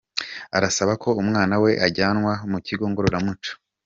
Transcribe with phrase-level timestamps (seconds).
[0.57, 3.51] Arasaba ko umwana we yajyanwa mu kigo ngororamuco